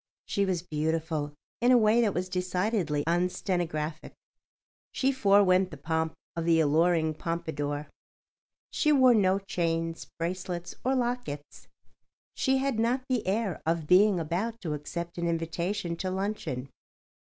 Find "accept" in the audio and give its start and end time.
14.73-15.19